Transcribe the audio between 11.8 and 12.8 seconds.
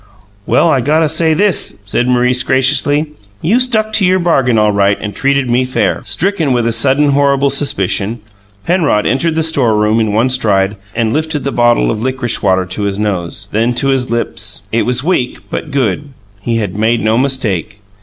of licorice water